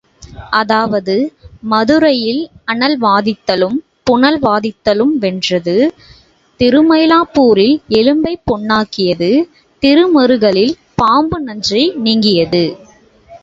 அதாவது 0.51 1.15
மதுரையில் 1.63 2.39
அனல் 2.65 2.97
வாதத்திலும் 3.01 3.75
புனல் 4.07 4.39
வாதத்திலும் 4.41 5.13
வென்றது 5.17 5.75
திருமயிலாப்பூரில் 6.59 7.77
எலும்பைப் 7.99 8.43
பெண்ணாக்கியது 8.47 9.31
திருமருகலில் 9.83 10.73
பாம்பு 10.95 11.39
நஞ்சை 11.41 11.85
நீக்கியது. 12.03 12.65